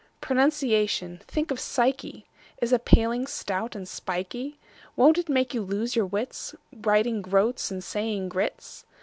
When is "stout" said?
3.27-3.75